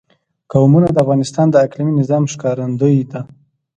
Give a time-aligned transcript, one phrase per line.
[0.51, 3.21] قومونه د افغانستان د اقلیمي نظام ښکارندوی ده.